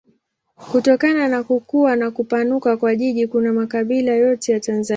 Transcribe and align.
Kutokana 0.71 1.27
na 1.27 1.43
kukua 1.43 1.95
na 1.95 2.11
kupanuka 2.11 2.77
kwa 2.77 2.95
jiji 2.95 3.27
kuna 3.27 3.53
makabila 3.53 4.11
yote 4.13 4.51
ya 4.51 4.59
Tanzania. 4.59 4.89